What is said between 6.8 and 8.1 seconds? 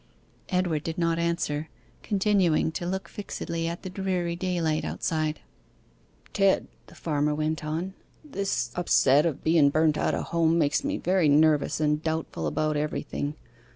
the farmer went on,